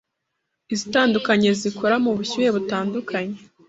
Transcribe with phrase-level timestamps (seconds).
[0.73, 3.37] izitandukanye zikora mubushyuhe butandukanye